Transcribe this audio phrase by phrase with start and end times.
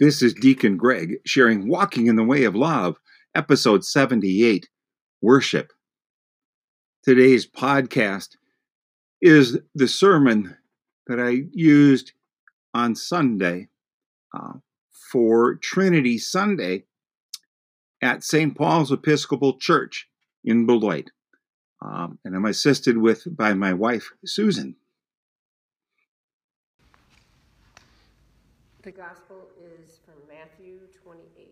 [0.00, 2.96] This is Deacon Greg sharing Walking in the Way of Love,
[3.34, 4.66] episode 78
[5.20, 5.74] Worship.
[7.04, 8.28] Today's podcast
[9.20, 10.56] is the sermon
[11.06, 12.12] that I used
[12.72, 13.68] on Sunday
[14.34, 14.54] uh,
[15.12, 16.84] for Trinity Sunday
[18.00, 18.56] at St.
[18.56, 20.08] Paul's Episcopal Church
[20.42, 21.10] in Beloit.
[21.84, 24.76] Um, and I'm assisted with by my wife, Susan.
[28.82, 31.50] The Gospel is from Matthew 28,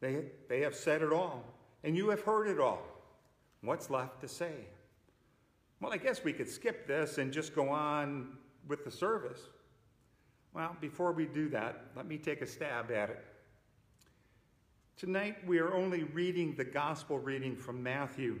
[0.00, 1.44] They, they have said it all,
[1.84, 2.82] and you have heard it all.
[3.60, 4.52] What's left to say?
[5.80, 9.40] Well, I guess we could skip this and just go on with the service.
[10.54, 13.24] Well, before we do that, let me take a stab at it.
[14.96, 18.38] Tonight, we are only reading the gospel reading from Matthew.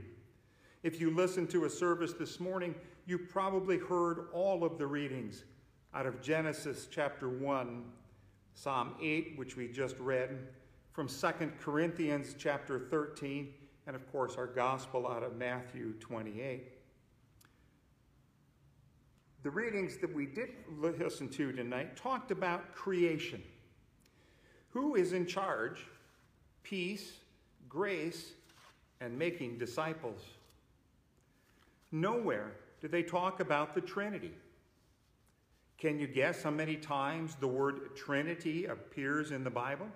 [0.84, 5.44] If you listened to a service this morning, you probably heard all of the readings
[5.92, 7.84] out of Genesis chapter 1,
[8.54, 10.38] Psalm 8, which we just read,
[10.92, 13.52] from 2 Corinthians chapter 13,
[13.88, 16.70] and of course, our gospel out of Matthew 28.
[19.42, 23.42] The readings that we did listen to tonight talked about creation.
[24.70, 25.86] Who is in charge
[26.62, 27.12] peace,
[27.68, 28.32] grace,
[29.00, 30.20] and making disciples.
[31.90, 34.32] Nowhere do they talk about the Trinity.
[35.78, 39.88] Can you guess how many times the word Trinity appears in the Bible?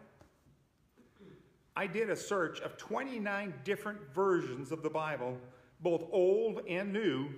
[1.77, 5.38] I did a search of 29 different versions of the Bible,
[5.81, 7.28] both old and new,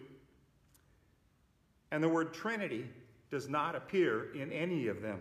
[1.90, 2.86] and the word Trinity
[3.30, 5.20] does not appear in any of them.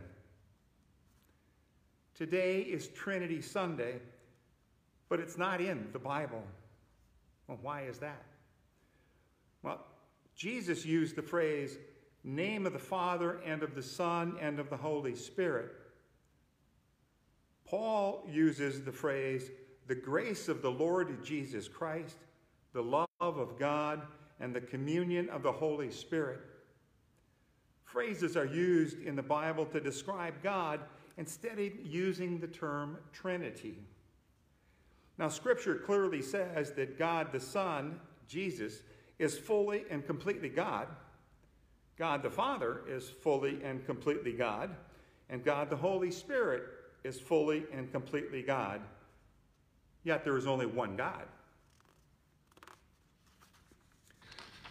[2.17, 3.99] Today is Trinity Sunday,
[5.07, 6.41] but it's not in the Bible.
[7.47, 8.23] Well, why is that?
[9.61, 9.85] Well,
[10.35, 11.77] Jesus used the phrase,
[12.23, 15.71] name of the Father and of the Son and of the Holy Spirit.
[17.65, 19.51] Paul uses the phrase,
[19.85, 22.17] the grace of the Lord Jesus Christ,
[22.73, 24.01] the love of God,
[24.39, 26.39] and the communion of the Holy Spirit.
[27.83, 30.79] Phrases are used in the Bible to describe God
[31.17, 33.77] instead of using the term Trinity.
[35.17, 38.81] Now, Scripture clearly says that God the Son, Jesus,
[39.17, 40.87] is fully and completely God.
[41.97, 44.75] God the Father is fully and completely God.
[45.29, 46.63] And God the Holy Spirit
[47.03, 48.81] is fully and completely God.
[50.03, 51.23] Yet there is only one God.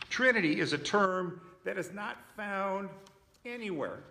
[0.09, 2.89] Trinity is a term that is not found
[3.45, 4.05] anywhere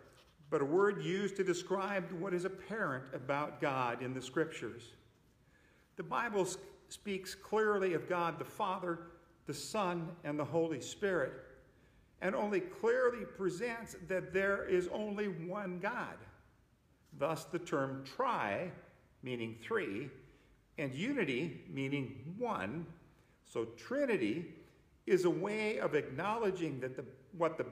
[0.50, 4.94] but a word used to describe what is apparent about God in the scriptures.
[5.97, 6.47] The Bible
[6.89, 9.00] speaks clearly of God the Father,
[9.47, 11.33] the Son, and the Holy Spirit,
[12.22, 16.17] and only clearly presents that there is only one God.
[17.17, 18.72] Thus, the term tri,
[19.23, 20.09] meaning three,
[20.77, 22.85] and unity, meaning one.
[23.45, 24.53] So, Trinity
[25.06, 27.06] is a way of acknowledging that the,
[27.38, 27.65] what, the,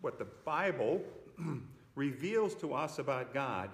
[0.00, 1.00] what the Bible
[1.98, 3.70] reveals to us about God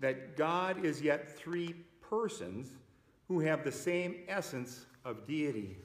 [0.00, 2.70] that God is yet three persons
[3.28, 5.76] who have the same essence of deity.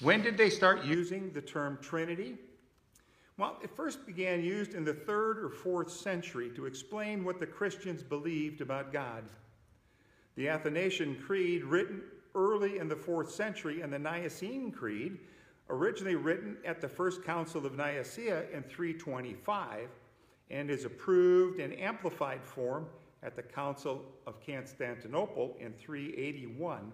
[0.00, 2.36] When did they start using the term Trinity?
[3.36, 7.46] Well, it first began used in the third or fourth century to explain what the
[7.46, 9.24] Christians believed about God.
[10.36, 12.02] The Athanasian Creed, written
[12.36, 15.18] early in the fourth century, and the Nicene Creed,
[15.70, 19.88] originally written at the First Council of Nicaea in 325
[20.50, 22.86] and is approved in amplified form
[23.22, 26.92] at the Council of Constantinople in 381,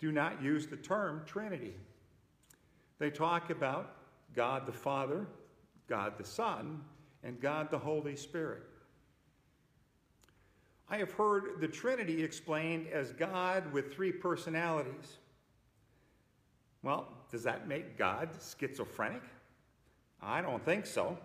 [0.00, 1.74] do not use the term Trinity.
[2.98, 3.96] They talk about
[4.34, 5.26] God the Father,
[5.88, 6.80] God the Son,
[7.22, 8.62] and God the Holy Spirit.
[10.88, 15.18] I have heard the Trinity explained as God with three personalities.
[16.82, 19.22] Well, does that make God schizophrenic?
[20.22, 21.18] I don't think so.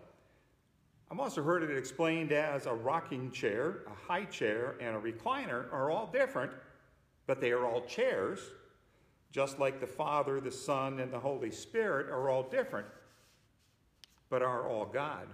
[1.12, 5.72] I've also heard it explained as a rocking chair, a high chair, and a recliner
[5.72, 6.52] are all different,
[7.28, 8.40] but they are all chairs,
[9.32, 12.88] just like the Father, the Son, and the Holy Spirit are all different,
[14.30, 15.28] but are all God.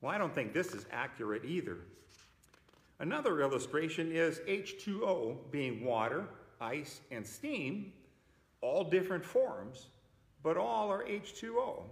[0.00, 1.78] Well, I don't think this is accurate either.
[3.00, 6.28] Another illustration is H2O being water,
[6.60, 7.92] ice, and steam,
[8.60, 9.88] all different forms,
[10.42, 11.82] but all are H2O.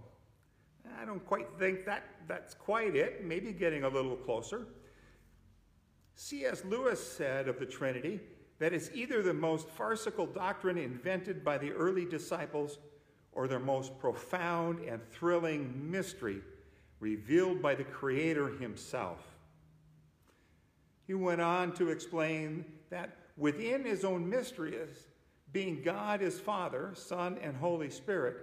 [0.99, 4.67] I don't quite think that that's quite it, maybe getting a little closer.
[6.15, 6.63] C.S.
[6.65, 8.19] Lewis said of the Trinity
[8.59, 12.79] that it's either the most farcical doctrine invented by the early disciples
[13.33, 16.41] or their most profound and thrilling mystery
[16.99, 19.19] revealed by the Creator himself.
[21.05, 25.05] He went on to explain that within his own mysteries,
[25.53, 28.37] being God as Father, Son, and Holy Spirit,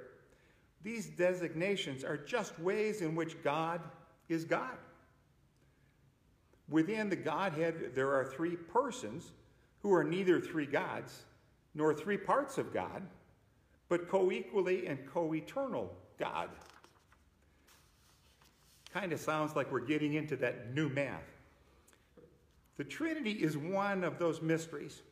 [0.82, 3.80] these designations are just ways in which God
[4.28, 4.76] is God.
[6.68, 9.32] Within the Godhead, there are three persons
[9.80, 11.24] who are neither three gods
[11.74, 13.02] nor three parts of God,
[13.88, 16.48] but co equally and co eternal God.
[18.92, 21.24] Kind of sounds like we're getting into that new math.
[22.76, 25.02] The Trinity is one of those mysteries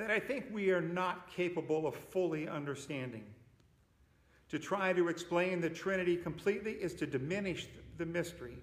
[0.00, 3.24] that I think we are not capable of fully understanding.
[4.48, 7.68] To try to explain the Trinity completely is to diminish
[7.98, 8.56] the mystery.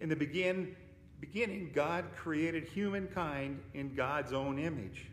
[0.00, 0.74] In the begin,
[1.20, 5.06] beginning, God created humankind in God's own image.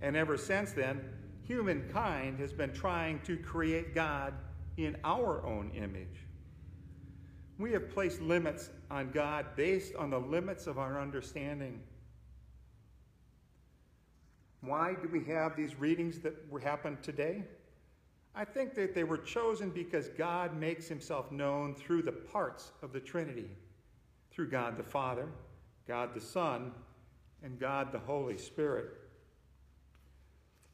[0.00, 1.00] And ever since then,
[1.44, 4.34] humankind has been trying to create God
[4.76, 6.24] in our own image.
[7.58, 11.80] We have placed limits on God based on the limits of our understanding.
[14.68, 17.42] Why do we have these readings that happen today?
[18.34, 22.92] I think that they were chosen because God makes himself known through the parts of
[22.92, 23.48] the Trinity
[24.30, 25.26] through God the Father,
[25.86, 26.72] God the Son,
[27.42, 28.90] and God the Holy Spirit.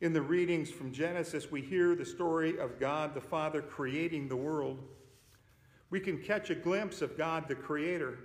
[0.01, 4.37] In the readings from Genesis, we hear the story of God the Father creating the
[4.37, 4.83] world.
[5.91, 8.19] We can catch a glimpse of God the Creator.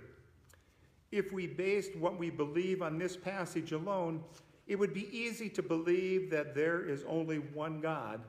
[1.12, 4.24] If we based what we believe on this passage alone,
[4.70, 8.20] it would be easy to believe that there is only one God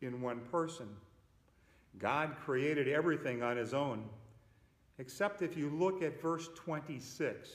[0.00, 0.88] in one person.
[1.98, 4.04] God created everything on his own,
[5.00, 7.50] except if you look at verse 26.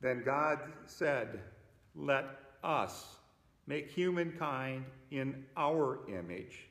[0.00, 1.40] Then God said,
[1.96, 2.26] Let
[2.62, 3.16] us
[3.66, 6.68] make humankind in our image,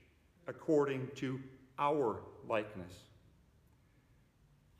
[0.48, 1.38] according to
[1.78, 2.94] our likeness.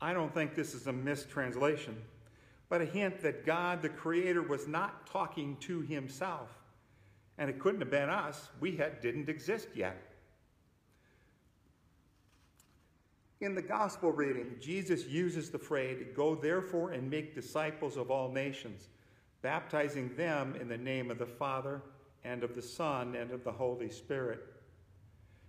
[0.00, 1.96] I don't think this is a mistranslation,
[2.68, 6.48] but a hint that God, the Creator, was not talking to himself
[7.38, 8.48] and it couldn't have been us.
[8.60, 9.96] We had, didn't exist yet.
[13.40, 18.32] In the gospel reading, Jesus uses the phrase, Go therefore and make disciples of all
[18.32, 18.88] nations,
[19.42, 21.80] baptizing them in the name of the Father
[22.24, 24.40] and of the Son and of the Holy Spirit.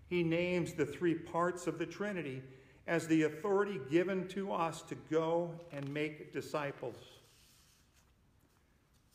[0.08, 2.44] He names the three parts of the Trinity
[2.86, 6.98] as the authority given to us to go and make disciples.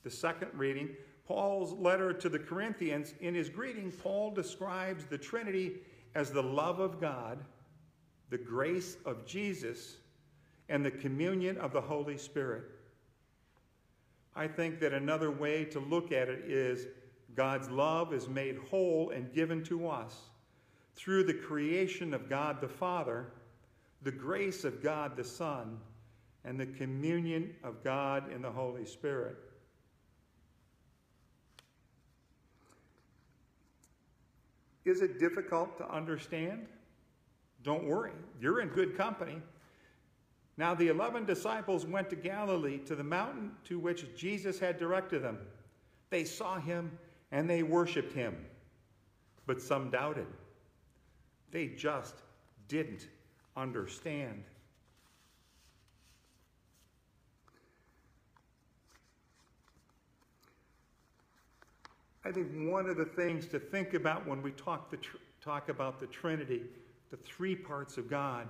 [0.04, 0.90] The second reading
[1.26, 5.76] Paul's letter to the Corinthians, in his greeting, Paul describes the Trinity
[6.14, 7.38] as the love of God,
[8.28, 9.96] the grace of Jesus,
[10.68, 12.64] and the communion of the Holy Spirit.
[14.37, 16.87] I think that another way to look at it is
[17.34, 20.14] God's love is made whole and given to us
[20.94, 23.28] through the creation of God the Father,
[24.02, 25.78] the grace of God the Son,
[26.44, 29.37] and the communion of God in the Holy Spirit.
[34.85, 36.67] Is it difficult to understand?
[37.62, 39.41] Don't worry, you're in good company.
[40.57, 45.23] Now, the 11 disciples went to Galilee to the mountain to which Jesus had directed
[45.23, 45.38] them.
[46.11, 46.97] They saw him
[47.33, 48.37] and they worshiped him,
[49.47, 50.26] but some doubted.
[51.50, 52.14] They just
[52.69, 53.09] didn't
[53.57, 54.45] understand.
[62.25, 64.99] I think one of the things to think about when we talk, the
[65.43, 66.62] talk about the Trinity,
[67.11, 68.49] the three parts of God,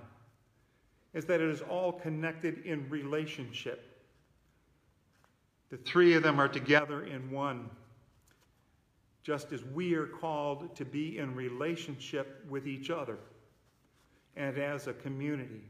[1.13, 4.01] is that it is all connected in relationship.
[5.69, 7.69] The three of them are together in one,
[9.23, 13.17] just as we are called to be in relationship with each other.
[14.35, 15.61] and as a community.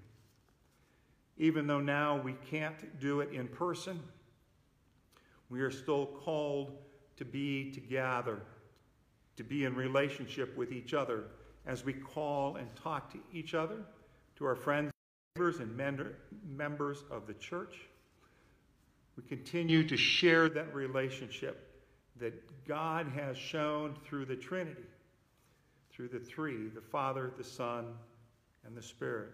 [1.38, 4.00] Even though now we can't do it in person,
[5.50, 6.72] we are still called
[7.18, 8.42] to be together,
[9.38, 11.26] to be in relationship with each other
[11.66, 13.78] as we call and talk to each other,
[14.38, 14.92] to our friends,
[15.36, 15.76] neighbors, and
[16.46, 17.76] members of the church.
[19.18, 21.72] We continue to share that relationship
[22.18, 22.34] that
[22.68, 24.86] God has shown through the Trinity,
[25.92, 27.86] through the three the Father, the Son,
[28.66, 29.30] and the Spirit.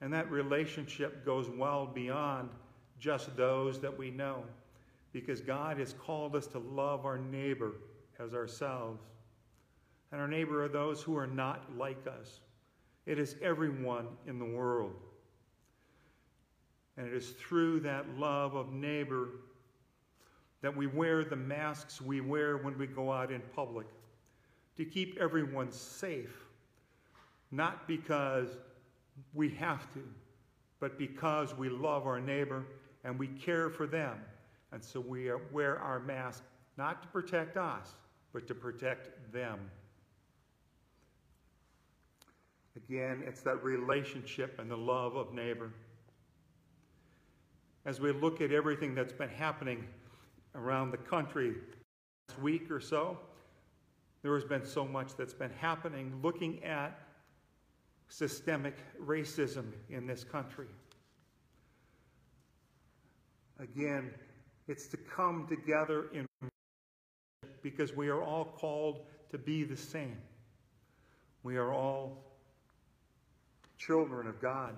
[0.00, 2.50] And that relationship goes well beyond
[2.98, 4.44] just those that we know,
[5.14, 7.76] because God has called us to love our neighbor
[8.18, 9.00] as ourselves.
[10.10, 12.40] And our neighbor are those who are not like us.
[13.06, 14.92] It is everyone in the world.
[16.96, 19.28] And it is through that love of neighbor
[20.62, 23.86] that we wear the masks we wear when we go out in public
[24.76, 26.46] to keep everyone safe,
[27.52, 28.48] not because
[29.32, 30.02] we have to,
[30.80, 32.64] but because we love our neighbor
[33.04, 34.18] and we care for them.
[34.74, 36.42] And so we wear our mask
[36.76, 37.94] not to protect us,
[38.32, 39.70] but to protect them.
[42.76, 45.70] Again, it's that relationship and the love of neighbor.
[47.86, 49.86] As we look at everything that's been happening
[50.56, 51.54] around the country
[52.28, 53.16] last week or so,
[54.22, 56.98] there has been so much that's been happening looking at
[58.08, 60.66] systemic racism in this country.
[63.60, 64.10] Again,
[64.68, 66.26] it's to come together in
[67.62, 70.18] because we are all called to be the same.
[71.42, 72.24] We are all
[73.78, 74.74] children of God.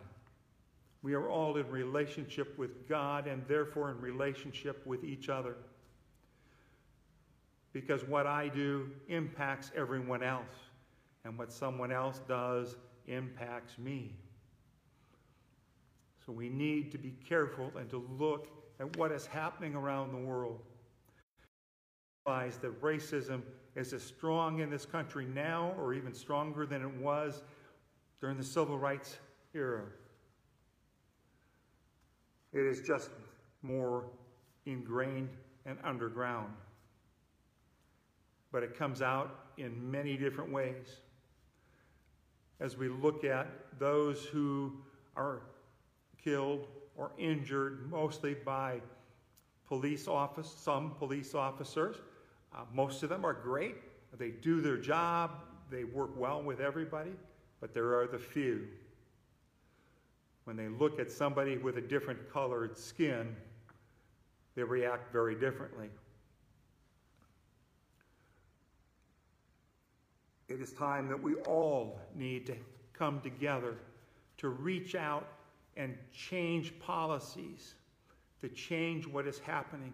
[1.02, 5.57] We are all in relationship with God and therefore in relationship with each other.
[7.73, 10.45] Because what I do impacts everyone else,
[11.25, 12.76] and what someone else does
[13.07, 14.14] impacts me.
[16.25, 18.49] So we need to be careful and to look
[18.80, 20.61] at what is happening around the world.
[22.26, 23.42] Realize that racism
[23.75, 27.42] is as strong in this country now, or even stronger than it was
[28.21, 29.16] during the civil rights
[29.54, 29.85] era.
[32.52, 33.11] It is just
[33.62, 34.04] more
[34.64, 35.28] ingrained
[35.66, 36.52] and underground.
[38.50, 40.87] But it comes out in many different ways.
[42.61, 44.73] As we look at those who
[45.16, 45.42] are
[46.23, 46.66] killed
[46.97, 48.81] or injured mostly by
[49.69, 51.97] police office, some police officers.
[52.55, 53.76] Uh, most of them are great.
[54.17, 55.33] They do their job.
[55.71, 57.12] They work well with everybody,
[57.61, 58.69] but there are the few.
[60.45, 63.35] When they look at somebody with a different colored skin,
[64.55, 65.91] they react very differently.
[70.49, 72.55] It is time that we all need to
[72.93, 73.75] come together
[74.38, 75.26] to reach out
[75.76, 77.75] and change policies,
[78.40, 79.92] to change what is happening,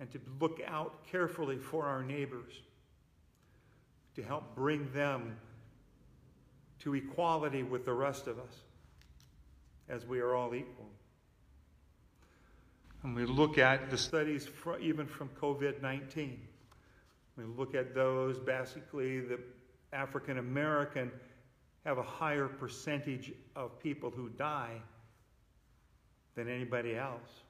[0.00, 2.52] and to look out carefully for our neighbors,
[4.14, 5.36] to help bring them
[6.80, 8.62] to equality with the rest of us,
[9.88, 10.88] as we are all equal.
[13.02, 14.48] And we look at the studies
[14.80, 16.40] even from COVID 19.
[17.36, 19.40] We look at those basically, the
[19.92, 21.10] African American
[21.84, 24.80] have a higher percentage of people who die
[26.34, 27.42] than anybody else.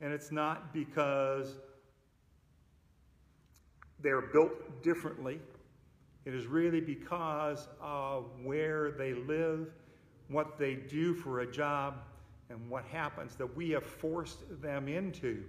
[0.00, 1.54] And it's not because
[4.00, 5.40] they're built differently.
[6.24, 9.72] It is really because of where they live,
[10.28, 11.94] what they do for a job,
[12.48, 15.42] and what happens that we have forced them into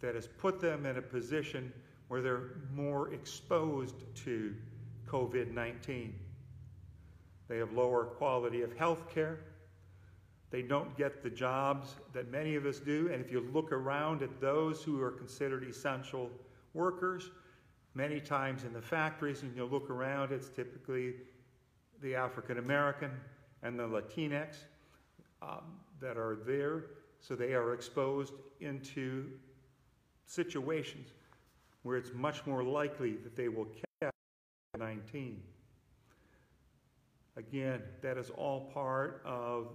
[0.00, 1.72] that has put them in a position
[2.08, 4.54] where they're more exposed to
[5.08, 6.14] COVID 19.
[7.48, 9.40] They have lower quality of health care.
[10.50, 13.10] They don't get the jobs that many of us do.
[13.12, 16.30] And if you look around at those who are considered essential
[16.74, 17.30] workers,
[17.94, 21.14] many times in the factories, and you look around, it's typically
[22.02, 23.10] the African American
[23.62, 24.56] and the Latinx
[25.42, 26.84] um, that are there.
[27.20, 29.30] So they are exposed into
[30.26, 31.08] situations
[31.82, 33.68] where it's much more likely that they will
[34.00, 34.12] catch
[34.78, 35.40] 19.
[37.36, 39.68] Again, that is all part of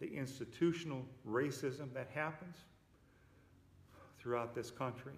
[0.00, 2.56] the institutional racism that happens
[4.18, 5.12] throughout this country.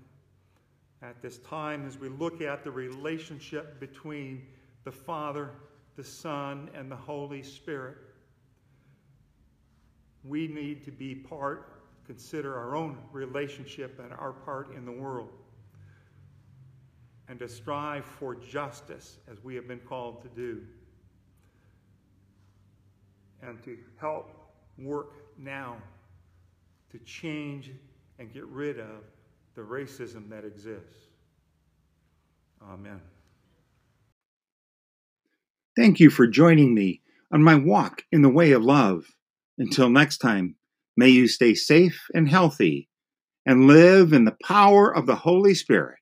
[1.02, 4.46] At this time, as we look at the relationship between
[4.84, 5.50] the Father,
[5.96, 7.96] the Son, and the Holy Spirit,
[10.24, 15.30] we need to be part, consider our own relationship and our part in the world,
[17.28, 20.62] and to strive for justice as we have been called to do.
[23.42, 24.45] and to help
[24.78, 25.76] work now
[26.90, 27.70] to change
[28.18, 29.04] and get rid of
[29.54, 31.06] the racism that exists.
[32.62, 33.00] Amen.
[35.76, 37.02] Thank you for joining me
[37.32, 39.04] on my walk in the way of love.
[39.58, 40.56] Until next time,
[40.96, 42.88] may you stay safe and healthy
[43.44, 45.98] and live in the power of the Holy Spirit.